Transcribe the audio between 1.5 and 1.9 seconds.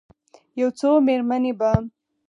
به،